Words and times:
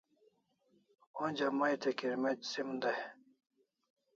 Onja 1.23 1.47
mai 1.59 1.75
te 1.81 1.89
kirmec' 1.99 2.47
sim 2.51 2.69
dai 2.81 2.99